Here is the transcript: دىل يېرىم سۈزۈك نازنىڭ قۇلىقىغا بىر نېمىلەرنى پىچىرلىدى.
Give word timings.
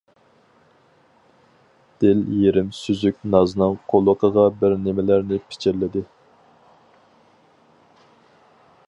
دىل 2.03 2.23
يېرىم 2.37 2.71
سۈزۈك 2.77 3.19
نازنىڭ 3.35 3.77
قۇلىقىغا 3.93 4.47
بىر 4.63 4.77
نېمىلەرنى 4.87 5.41
پىچىرلىدى. 5.51 6.05